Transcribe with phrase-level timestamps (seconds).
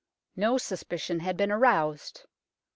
[0.35, 2.21] No suspicion had been aroused.